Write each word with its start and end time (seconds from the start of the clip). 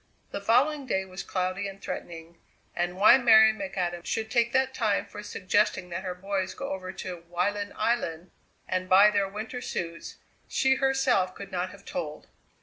The 0.31 0.41
following 0.41 0.87
day 0.87 1.05
was 1.05 1.21
cloudy 1.21 1.67
and 1.67 1.79
threatening, 1.79 2.39
and 2.75 2.95
why 2.97 3.19
Mary 3.19 3.53
McAdam 3.53 4.03
should 4.03 4.31
take 4.31 4.51
that 4.51 4.73
time 4.73 5.05
for 5.05 5.21
suggesting 5.21 5.89
that 5.89 6.01
her 6.03 6.15
boys 6.15 6.55
go 6.55 6.69
over 6.71 6.91
to 6.93 7.23
Wyland 7.29 7.73
Island 7.75 8.31
and 8.67 8.89
buy 8.89 9.11
their 9.11 9.27
winter 9.29 9.61
suits, 9.61 10.15
she 10.47 10.77
herself 10.77 11.35
could 11.35 11.51
not 11.51 11.69
have 11.69 11.85
told. 11.85 12.25